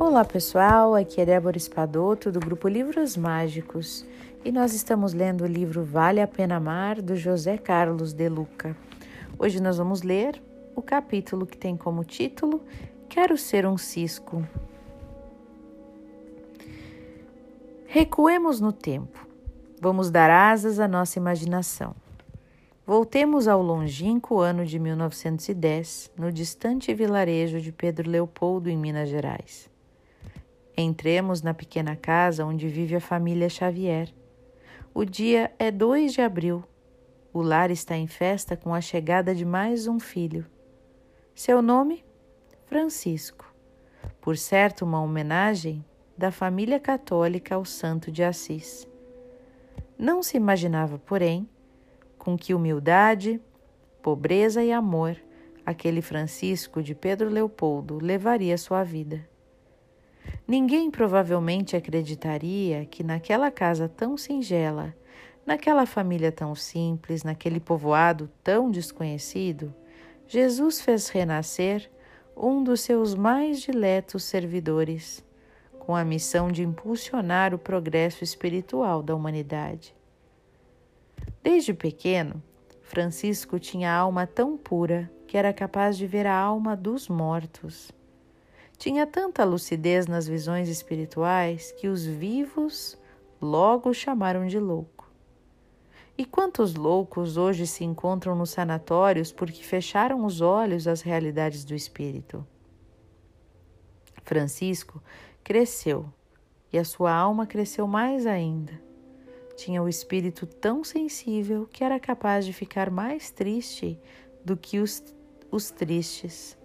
Olá 0.00 0.24
pessoal, 0.24 0.94
aqui 0.94 1.20
é 1.20 1.26
Débora 1.26 1.56
Espadoto 1.56 2.30
do 2.30 2.38
grupo 2.38 2.68
Livros 2.68 3.16
Mágicos 3.16 4.06
e 4.44 4.52
nós 4.52 4.72
estamos 4.72 5.12
lendo 5.12 5.42
o 5.42 5.46
livro 5.46 5.84
Vale 5.84 6.20
a 6.20 6.26
Pena 6.26 6.54
Amar 6.54 7.02
do 7.02 7.16
José 7.16 7.58
Carlos 7.58 8.12
de 8.12 8.28
Luca. 8.28 8.76
Hoje 9.36 9.60
nós 9.60 9.76
vamos 9.76 10.02
ler 10.02 10.40
o 10.76 10.80
capítulo 10.80 11.44
que 11.44 11.58
tem 11.58 11.76
como 11.76 12.04
título 12.04 12.62
Quero 13.08 13.36
ser 13.36 13.66
um 13.66 13.76
cisco. 13.76 14.46
Recuemos 17.84 18.60
no 18.60 18.72
tempo. 18.72 19.26
Vamos 19.80 20.12
dar 20.12 20.30
asas 20.30 20.78
à 20.78 20.86
nossa 20.86 21.18
imaginação. 21.18 21.92
Voltemos 22.86 23.48
ao 23.48 23.60
longínquo 23.60 24.38
ano 24.38 24.64
de 24.64 24.78
1910, 24.78 26.12
no 26.16 26.30
distante 26.30 26.94
vilarejo 26.94 27.60
de 27.60 27.72
Pedro 27.72 28.08
Leopoldo, 28.08 28.70
em 28.70 28.76
Minas 28.76 29.08
Gerais. 29.08 29.68
Entremos 30.80 31.42
na 31.42 31.52
pequena 31.52 31.96
casa 31.96 32.44
onde 32.44 32.68
vive 32.68 32.94
a 32.94 33.00
família 33.00 33.48
Xavier. 33.48 34.14
O 34.94 35.04
dia 35.04 35.52
é 35.58 35.72
2 35.72 36.12
de 36.12 36.20
abril. 36.20 36.62
O 37.32 37.42
lar 37.42 37.72
está 37.72 37.96
em 37.96 38.06
festa 38.06 38.56
com 38.56 38.72
a 38.72 38.80
chegada 38.80 39.34
de 39.34 39.44
mais 39.44 39.88
um 39.88 39.98
filho. 39.98 40.46
Seu 41.34 41.60
nome? 41.60 42.04
Francisco. 42.66 43.52
Por 44.20 44.36
certo, 44.36 44.84
uma 44.84 45.02
homenagem 45.02 45.84
da 46.16 46.30
família 46.30 46.78
católica 46.78 47.56
ao 47.56 47.64
Santo 47.64 48.12
de 48.12 48.22
Assis. 48.22 48.86
Não 49.98 50.22
se 50.22 50.36
imaginava, 50.36 50.96
porém, 50.96 51.48
com 52.16 52.38
que 52.38 52.54
humildade, 52.54 53.40
pobreza 54.00 54.62
e 54.62 54.70
amor 54.70 55.16
aquele 55.66 56.00
Francisco 56.00 56.80
de 56.80 56.94
Pedro 56.94 57.28
Leopoldo 57.28 57.98
levaria 58.00 58.56
sua 58.56 58.84
vida. 58.84 59.28
Ninguém 60.46 60.90
provavelmente 60.90 61.76
acreditaria 61.76 62.86
que 62.86 63.04
naquela 63.04 63.50
casa 63.50 63.88
tão 63.88 64.16
singela, 64.16 64.94
naquela 65.44 65.84
família 65.84 66.32
tão 66.32 66.54
simples, 66.54 67.22
naquele 67.22 67.60
povoado 67.60 68.30
tão 68.42 68.70
desconhecido, 68.70 69.74
Jesus 70.26 70.80
fez 70.80 71.08
renascer 71.08 71.90
um 72.36 72.62
dos 72.62 72.80
seus 72.80 73.14
mais 73.14 73.60
diletos 73.60 74.24
servidores, 74.24 75.24
com 75.78 75.96
a 75.96 76.04
missão 76.04 76.52
de 76.52 76.62
impulsionar 76.62 77.54
o 77.54 77.58
progresso 77.58 78.22
espiritual 78.22 79.02
da 79.02 79.14
humanidade. 79.14 79.94
Desde 81.42 81.72
pequeno, 81.72 82.42
Francisco 82.82 83.58
tinha 83.58 83.92
alma 83.92 84.26
tão 84.26 84.56
pura 84.56 85.10
que 85.26 85.36
era 85.36 85.52
capaz 85.52 85.96
de 85.96 86.06
ver 86.06 86.26
a 86.26 86.34
alma 86.34 86.76
dos 86.76 87.08
mortos 87.08 87.90
tinha 88.78 89.04
tanta 89.04 89.44
lucidez 89.44 90.06
nas 90.06 90.28
visões 90.28 90.68
espirituais 90.68 91.72
que 91.72 91.88
os 91.88 92.06
vivos 92.06 92.96
logo 93.42 93.90
o 93.90 93.94
chamaram 93.94 94.46
de 94.46 94.60
louco. 94.60 95.10
E 96.16 96.24
quantos 96.24 96.76
loucos 96.76 97.36
hoje 97.36 97.66
se 97.66 97.84
encontram 97.84 98.36
nos 98.36 98.50
sanatórios 98.50 99.32
porque 99.32 99.64
fecharam 99.64 100.24
os 100.24 100.40
olhos 100.40 100.86
às 100.86 101.02
realidades 101.02 101.64
do 101.64 101.74
espírito? 101.74 102.46
Francisco 104.22 105.02
cresceu 105.42 106.12
e 106.72 106.78
a 106.78 106.84
sua 106.84 107.12
alma 107.12 107.46
cresceu 107.46 107.86
mais 107.86 108.26
ainda. 108.26 108.80
Tinha 109.56 109.82
o 109.82 109.88
espírito 109.88 110.46
tão 110.46 110.84
sensível 110.84 111.66
que 111.66 111.82
era 111.82 111.98
capaz 111.98 112.46
de 112.46 112.52
ficar 112.52 112.90
mais 112.90 113.30
triste 113.32 113.98
do 114.44 114.56
que 114.56 114.78
os, 114.78 115.02
os 115.50 115.70
tristes 115.70 116.56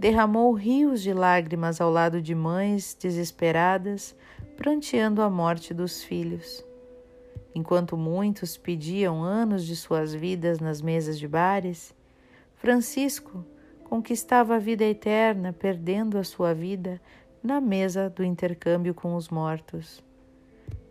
derramou 0.00 0.54
rios 0.54 1.02
de 1.02 1.12
lágrimas 1.12 1.78
ao 1.78 1.90
lado 1.90 2.22
de 2.22 2.34
mães 2.34 2.96
desesperadas, 2.98 4.16
pranteando 4.56 5.20
a 5.20 5.28
morte 5.28 5.74
dos 5.74 6.02
filhos. 6.02 6.64
Enquanto 7.54 7.98
muitos 7.98 8.56
pediam 8.56 9.22
anos 9.22 9.66
de 9.66 9.76
suas 9.76 10.14
vidas 10.14 10.58
nas 10.58 10.80
mesas 10.80 11.18
de 11.18 11.28
bares, 11.28 11.94
Francisco 12.56 13.44
conquistava 13.84 14.56
a 14.56 14.58
vida 14.58 14.84
eterna, 14.84 15.52
perdendo 15.52 16.16
a 16.16 16.24
sua 16.24 16.54
vida 16.54 16.98
na 17.42 17.60
mesa 17.60 18.08
do 18.08 18.24
intercâmbio 18.24 18.94
com 18.94 19.14
os 19.14 19.28
mortos. 19.28 20.02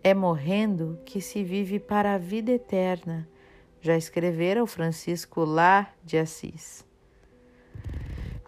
É 0.04 0.14
morrendo 0.14 1.00
que 1.04 1.20
se 1.20 1.42
vive 1.42 1.80
para 1.80 2.14
a 2.14 2.18
vida 2.18 2.52
eterna, 2.52 3.28
já 3.80 3.96
escrevera 3.96 4.62
o 4.62 4.68
Francisco 4.68 5.44
lá 5.44 5.92
de 6.04 6.16
Assis. 6.16 6.88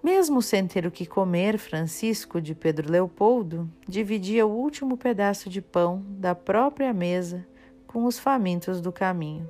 Mesmo 0.02 0.42
sem 0.42 0.66
ter 0.66 0.84
o 0.84 0.90
que 0.90 1.06
comer, 1.06 1.56
Francisco 1.58 2.40
de 2.40 2.56
Pedro 2.56 2.90
Leopoldo 2.90 3.70
dividia 3.86 4.44
o 4.44 4.50
último 4.50 4.96
pedaço 4.96 5.48
de 5.48 5.62
pão 5.62 6.04
da 6.08 6.34
própria 6.34 6.92
mesa 6.92 7.46
com 7.86 8.04
os 8.04 8.18
famintos 8.18 8.80
do 8.80 8.90
caminho. 8.90 9.48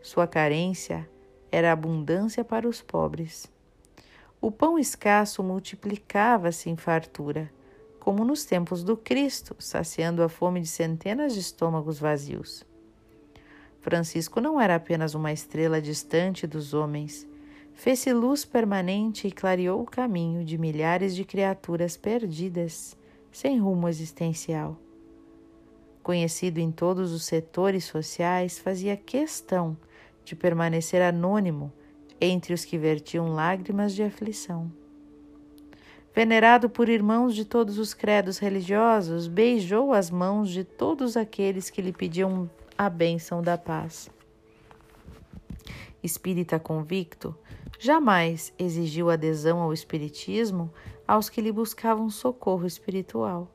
Sua 0.00 0.28
carência 0.28 1.10
era 1.50 1.72
abundância 1.72 2.44
para 2.44 2.68
os 2.68 2.80
pobres. 2.80 3.50
O 4.40 4.52
pão 4.52 4.78
escasso 4.78 5.42
multiplicava-se 5.42 6.70
em 6.70 6.76
fartura, 6.76 7.50
como 7.98 8.24
nos 8.24 8.44
tempos 8.44 8.84
do 8.84 8.96
Cristo, 8.96 9.56
saciando 9.58 10.22
a 10.22 10.28
fome 10.28 10.60
de 10.60 10.68
centenas 10.68 11.34
de 11.34 11.40
estômagos 11.40 11.98
vazios. 11.98 12.64
Francisco 13.80 14.40
não 14.40 14.60
era 14.60 14.76
apenas 14.76 15.16
uma 15.16 15.32
estrela 15.32 15.82
distante 15.82 16.46
dos 16.46 16.74
homens 16.74 17.26
fez-se 17.80 18.12
luz 18.12 18.44
permanente 18.44 19.26
e 19.26 19.32
clareou 19.32 19.80
o 19.80 19.86
caminho 19.86 20.44
de 20.44 20.58
milhares 20.58 21.16
de 21.16 21.24
criaturas 21.24 21.96
perdidas, 21.96 22.94
sem 23.32 23.58
rumo 23.58 23.88
existencial. 23.88 24.76
Conhecido 26.02 26.58
em 26.58 26.70
todos 26.70 27.10
os 27.10 27.24
setores 27.24 27.84
sociais, 27.84 28.58
fazia 28.58 28.98
questão 28.98 29.74
de 30.22 30.36
permanecer 30.36 31.00
anônimo 31.00 31.72
entre 32.20 32.52
os 32.52 32.66
que 32.66 32.76
vertiam 32.76 33.32
lágrimas 33.32 33.94
de 33.94 34.02
aflição. 34.02 34.70
Venerado 36.14 36.68
por 36.68 36.86
irmãos 36.86 37.34
de 37.34 37.46
todos 37.46 37.78
os 37.78 37.94
credos 37.94 38.36
religiosos, 38.36 39.26
beijou 39.26 39.94
as 39.94 40.10
mãos 40.10 40.50
de 40.50 40.64
todos 40.64 41.16
aqueles 41.16 41.70
que 41.70 41.80
lhe 41.80 41.94
pediam 41.94 42.50
a 42.76 42.90
bênção 42.90 43.40
da 43.40 43.56
paz. 43.56 44.10
Espírita 46.02 46.58
convicto, 46.58 47.36
jamais 47.78 48.54
exigiu 48.58 49.10
adesão 49.10 49.60
ao 49.60 49.72
Espiritismo 49.72 50.72
aos 51.06 51.28
que 51.28 51.40
lhe 51.40 51.52
buscavam 51.52 52.08
socorro 52.08 52.66
espiritual. 52.66 53.54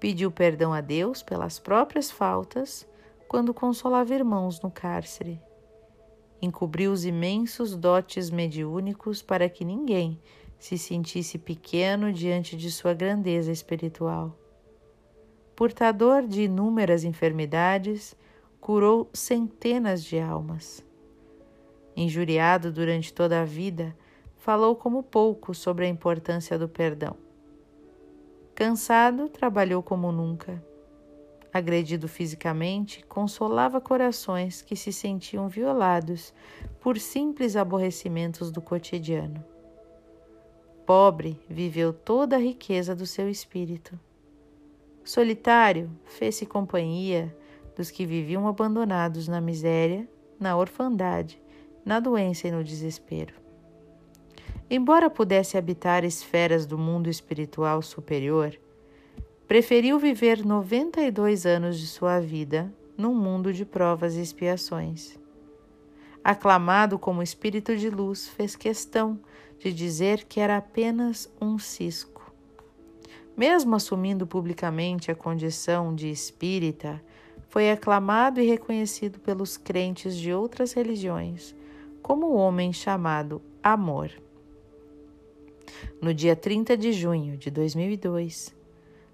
Pediu 0.00 0.30
perdão 0.30 0.72
a 0.72 0.80
Deus 0.80 1.22
pelas 1.22 1.58
próprias 1.58 2.10
faltas 2.10 2.88
quando 3.28 3.52
consolava 3.52 4.14
irmãos 4.14 4.60
no 4.60 4.70
cárcere. 4.70 5.40
Encobriu 6.40 6.92
os 6.92 7.04
imensos 7.04 7.76
dotes 7.76 8.30
mediúnicos 8.30 9.20
para 9.20 9.48
que 9.48 9.64
ninguém 9.64 10.20
se 10.58 10.78
sentisse 10.78 11.38
pequeno 11.38 12.12
diante 12.12 12.56
de 12.56 12.70
sua 12.70 12.94
grandeza 12.94 13.52
espiritual. 13.52 14.38
Portador 15.54 16.26
de 16.26 16.42
inúmeras 16.42 17.04
enfermidades, 17.04 18.14
curou 18.60 19.08
centenas 19.12 20.02
de 20.04 20.18
almas 20.18 20.84
injuriado 21.96 22.70
durante 22.70 23.12
toda 23.12 23.40
a 23.40 23.44
vida, 23.44 23.96
falou 24.36 24.76
como 24.76 25.02
pouco 25.02 25.54
sobre 25.54 25.86
a 25.86 25.88
importância 25.88 26.58
do 26.58 26.68
perdão. 26.68 27.16
Cansado, 28.54 29.28
trabalhou 29.28 29.82
como 29.82 30.12
nunca. 30.12 30.62
Agredido 31.52 32.06
fisicamente, 32.06 33.04
consolava 33.06 33.80
corações 33.80 34.60
que 34.60 34.76
se 34.76 34.92
sentiam 34.92 35.48
violados 35.48 36.34
por 36.80 36.98
simples 36.98 37.56
aborrecimentos 37.56 38.50
do 38.50 38.60
cotidiano. 38.60 39.42
Pobre, 40.84 41.40
viveu 41.48 41.92
toda 41.92 42.36
a 42.36 42.38
riqueza 42.38 42.94
do 42.94 43.06
seu 43.06 43.28
espírito. 43.28 43.98
Solitário, 45.02 45.90
fez-se 46.04 46.44
companhia 46.44 47.34
dos 47.74 47.90
que 47.90 48.06
viviam 48.06 48.46
abandonados 48.46 49.28
na 49.28 49.40
miséria, 49.40 50.08
na 50.38 50.56
orfandade 50.56 51.40
na 51.86 52.00
doença 52.00 52.48
e 52.48 52.50
no 52.50 52.64
desespero. 52.64 53.32
Embora 54.68 55.08
pudesse 55.08 55.56
habitar 55.56 56.02
esferas 56.04 56.66
do 56.66 56.76
mundo 56.76 57.08
espiritual 57.08 57.80
superior, 57.80 58.58
preferiu 59.46 59.96
viver 59.96 60.44
92 60.44 61.46
anos 61.46 61.78
de 61.78 61.86
sua 61.86 62.18
vida 62.18 62.74
num 62.98 63.14
mundo 63.14 63.52
de 63.52 63.64
provas 63.64 64.16
e 64.16 64.20
expiações. 64.20 65.16
Aclamado 66.24 66.98
como 66.98 67.22
espírito 67.22 67.76
de 67.76 67.88
luz, 67.88 68.26
fez 68.26 68.56
questão 68.56 69.20
de 69.60 69.72
dizer 69.72 70.24
que 70.24 70.40
era 70.40 70.56
apenas 70.56 71.32
um 71.40 71.56
cisco. 71.56 72.32
Mesmo 73.36 73.76
assumindo 73.76 74.26
publicamente 74.26 75.12
a 75.12 75.14
condição 75.14 75.94
de 75.94 76.10
espírita, 76.10 77.00
foi 77.48 77.70
aclamado 77.70 78.40
e 78.40 78.46
reconhecido 78.48 79.20
pelos 79.20 79.56
crentes 79.56 80.16
de 80.16 80.32
outras 80.32 80.72
religiões 80.72 81.54
como 82.06 82.26
o 82.28 82.36
homem 82.36 82.72
chamado 82.72 83.42
Amor. 83.60 84.12
No 86.00 86.14
dia 86.14 86.36
30 86.36 86.76
de 86.76 86.92
junho 86.92 87.36
de 87.36 87.50
2002, 87.50 88.54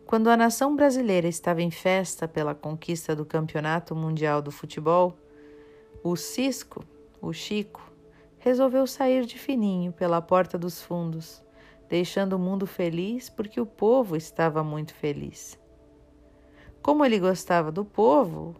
quando 0.04 0.28
a 0.28 0.36
nação 0.36 0.76
brasileira 0.76 1.26
estava 1.26 1.62
em 1.62 1.70
festa 1.70 2.28
pela 2.28 2.54
conquista 2.54 3.16
do 3.16 3.24
Campeonato 3.24 3.96
Mundial 3.96 4.42
do 4.42 4.50
Futebol, 4.50 5.16
o 6.04 6.14
Cisco, 6.16 6.84
o 7.18 7.32
Chico, 7.32 7.80
resolveu 8.38 8.86
sair 8.86 9.24
de 9.24 9.38
fininho 9.38 9.90
pela 9.90 10.20
porta 10.20 10.58
dos 10.58 10.82
fundos, 10.82 11.42
deixando 11.88 12.34
o 12.34 12.38
mundo 12.38 12.66
feliz 12.66 13.30
porque 13.30 13.58
o 13.58 13.64
povo 13.64 14.16
estava 14.16 14.62
muito 14.62 14.92
feliz. 14.94 15.58
Como 16.82 17.06
ele 17.06 17.18
gostava 17.18 17.72
do 17.72 17.86
povo, 17.86 18.54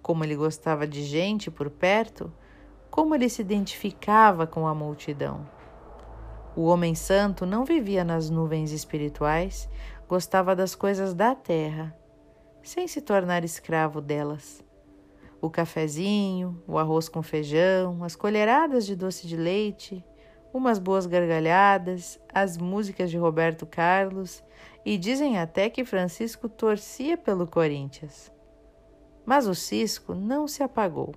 como 0.00 0.24
ele 0.24 0.36
gostava 0.36 0.86
de 0.86 1.02
gente 1.02 1.50
por 1.50 1.68
perto, 1.68 2.32
como 2.94 3.12
ele 3.12 3.28
se 3.28 3.42
identificava 3.42 4.46
com 4.46 4.68
a 4.68 4.72
multidão. 4.72 5.44
O 6.54 6.62
homem 6.66 6.94
santo 6.94 7.44
não 7.44 7.64
vivia 7.64 8.04
nas 8.04 8.30
nuvens 8.30 8.70
espirituais, 8.70 9.68
gostava 10.08 10.54
das 10.54 10.76
coisas 10.76 11.12
da 11.12 11.34
terra, 11.34 11.92
sem 12.62 12.86
se 12.86 13.00
tornar 13.00 13.42
escravo 13.42 14.00
delas. 14.00 14.62
O 15.40 15.50
cafezinho, 15.50 16.62
o 16.68 16.78
arroz 16.78 17.08
com 17.08 17.20
feijão, 17.20 18.04
as 18.04 18.14
colheradas 18.14 18.86
de 18.86 18.94
doce 18.94 19.26
de 19.26 19.36
leite, 19.36 20.04
umas 20.52 20.78
boas 20.78 21.04
gargalhadas, 21.04 22.20
as 22.32 22.56
músicas 22.56 23.10
de 23.10 23.18
Roberto 23.18 23.66
Carlos 23.66 24.40
e 24.84 24.96
dizem 24.96 25.36
até 25.36 25.68
que 25.68 25.84
Francisco 25.84 26.48
torcia 26.48 27.18
pelo 27.18 27.44
Corinthians. 27.44 28.30
Mas 29.26 29.48
o 29.48 29.54
cisco 29.54 30.14
não 30.14 30.46
se 30.46 30.62
apagou. 30.62 31.12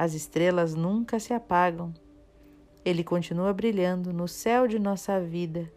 As 0.00 0.14
estrelas 0.14 0.74
nunca 0.74 1.20
se 1.20 1.34
apagam. 1.34 1.92
Ele 2.82 3.04
continua 3.04 3.52
brilhando 3.52 4.14
no 4.14 4.26
céu 4.26 4.66
de 4.66 4.78
nossa 4.78 5.20
vida. 5.20 5.70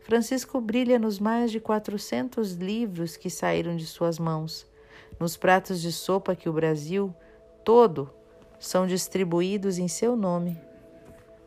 Francisco 0.00 0.60
brilha 0.60 0.98
nos 0.98 1.18
mais 1.18 1.50
de 1.50 1.58
400 1.58 2.52
livros 2.56 3.16
que 3.16 3.30
saíram 3.30 3.74
de 3.74 3.86
suas 3.86 4.18
mãos, 4.18 4.66
nos 5.18 5.34
pratos 5.34 5.80
de 5.80 5.90
sopa 5.90 6.36
que 6.36 6.46
o 6.46 6.52
Brasil 6.52 7.14
todo 7.64 8.10
são 8.60 8.86
distribuídos 8.86 9.78
em 9.78 9.88
seu 9.88 10.14
nome, 10.14 10.60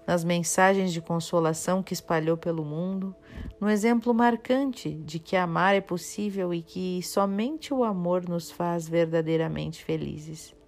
nas 0.08 0.24
mensagens 0.24 0.92
de 0.92 1.02
consolação 1.02 1.84
que 1.84 1.94
espalhou 1.94 2.36
pelo 2.36 2.66
mundo, 2.66 3.16
no 3.60 3.70
exemplo 3.70 4.12
marcante 4.12 4.90
de 4.90 5.20
que 5.20 5.36
amar 5.36 5.76
é 5.76 5.82
possível 5.82 6.52
e 6.52 6.64
que 6.64 7.04
somente 7.04 7.72
o 7.72 7.84
amor 7.84 8.28
nos 8.28 8.50
faz 8.50 8.90
verdadeiramente 8.90 9.86
felizes. 9.86 10.60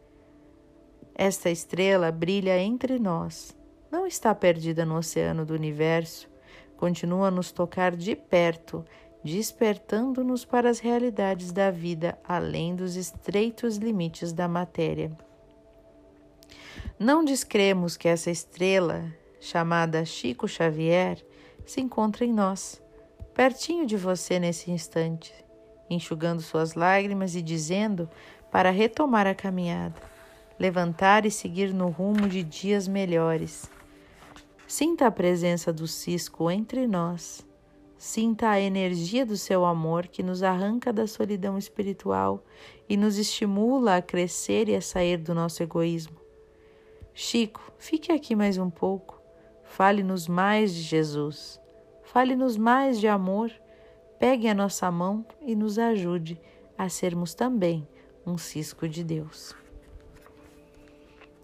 Esta 1.15 1.49
estrela 1.49 2.11
brilha 2.11 2.57
entre 2.57 2.97
nós, 2.97 3.55
não 3.91 4.07
está 4.07 4.33
perdida 4.33 4.83
no 4.83 4.97
oceano 4.97 5.45
do 5.45 5.53
universo, 5.53 6.27
continua 6.75 7.27
a 7.27 7.31
nos 7.31 7.51
tocar 7.51 7.95
de 7.95 8.15
perto, 8.15 8.83
despertando-nos 9.23 10.43
para 10.43 10.69
as 10.69 10.79
realidades 10.79 11.51
da 11.51 11.69
vida 11.69 12.17
além 12.23 12.75
dos 12.75 12.95
estreitos 12.95 13.77
limites 13.77 14.33
da 14.33 14.47
matéria. 14.47 15.11
Não 16.97 17.23
descremos 17.23 17.95
que 17.95 18.07
essa 18.07 18.31
estrela, 18.31 19.05
chamada 19.39 20.03
Chico 20.05 20.47
Xavier, 20.47 21.23
se 21.65 21.79
encontra 21.79 22.25
em 22.25 22.33
nós, 22.33 22.81
pertinho 23.33 23.85
de 23.85 23.95
você 23.95 24.39
nesse 24.39 24.71
instante, 24.71 25.33
enxugando 25.89 26.41
suas 26.41 26.73
lágrimas 26.73 27.35
e 27.35 27.41
dizendo 27.41 28.09
para 28.51 28.71
retomar 28.71 29.27
a 29.27 29.35
caminhada, 29.35 30.12
levantar 30.59 31.25
e 31.25 31.31
seguir 31.31 31.73
no 31.73 31.89
rumo 31.89 32.27
de 32.27 32.43
dias 32.43 32.87
melhores. 32.87 33.69
Sinta 34.67 35.07
a 35.07 35.11
presença 35.11 35.71
do 35.71 35.87
cisco 35.87 36.49
entre 36.49 36.87
nós. 36.87 37.45
Sinta 37.97 38.49
a 38.49 38.59
energia 38.59 39.25
do 39.25 39.37
seu 39.37 39.65
amor 39.65 40.07
que 40.07 40.21
nos 40.21 40.43
arranca 40.43 40.91
da 40.91 41.07
solidão 41.07 41.57
espiritual 41.57 42.43
e 42.89 42.97
nos 42.97 43.17
estimula 43.17 43.97
a 43.97 44.01
crescer 44.01 44.67
e 44.67 44.75
a 44.75 44.81
sair 44.81 45.17
do 45.17 45.33
nosso 45.33 45.63
egoísmo. 45.63 46.17
Chico, 47.13 47.61
fique 47.77 48.11
aqui 48.11 48.35
mais 48.35 48.57
um 48.57 48.69
pouco. 48.69 49.21
Fale-nos 49.63 50.27
mais 50.27 50.73
de 50.73 50.81
Jesus. 50.81 51.61
Fale-nos 52.03 52.57
mais 52.57 52.99
de 52.99 53.07
amor, 53.07 53.51
pegue 54.19 54.47
a 54.47 54.53
nossa 54.53 54.91
mão 54.91 55.25
e 55.41 55.55
nos 55.55 55.79
ajude 55.79 56.39
a 56.77 56.89
sermos 56.89 57.33
também 57.33 57.87
um 58.25 58.37
cisco 58.37 58.87
de 58.87 59.03
Deus. 59.03 59.62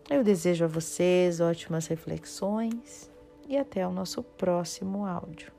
Eu 0.10 0.24
desejo 0.24 0.66
a 0.66 0.68
vocês 0.68 1.40
ótimas 1.40 1.86
reflexões 1.86 3.12
e 3.48 3.56
até 3.56 3.88
o 3.88 3.92
nosso 3.92 4.24
próximo 4.24 5.06
áudio. 5.06 5.59